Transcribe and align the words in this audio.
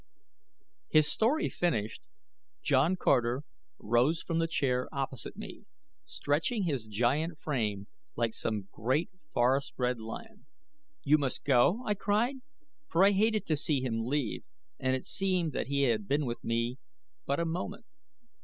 His 0.89 1.05
story 1.07 1.47
finished, 1.47 2.01
John 2.63 2.95
Carter 2.95 3.43
rose 3.77 4.23
from 4.23 4.39
the 4.39 4.47
chair 4.47 4.89
opposite 4.91 5.37
me, 5.37 5.65
stretching 6.05 6.63
his 6.63 6.87
giant 6.87 7.37
frame 7.37 7.85
like 8.15 8.33
some 8.33 8.67
great 8.71 9.11
forest 9.31 9.75
bred 9.75 9.99
lion. 9.99 10.47
"You 11.03 11.19
must 11.19 11.43
go?" 11.43 11.83
I 11.85 11.93
cried, 11.93 12.37
for 12.87 13.05
I 13.05 13.11
hated 13.11 13.45
to 13.45 13.55
see 13.55 13.81
him 13.81 14.03
leave 14.07 14.43
and 14.79 14.95
it 14.95 15.05
seemed 15.05 15.53
that 15.53 15.67
he 15.67 15.83
had 15.83 16.07
been 16.07 16.25
with 16.25 16.43
me 16.43 16.79
but 17.27 17.39
a 17.39 17.45
moment. 17.45 17.85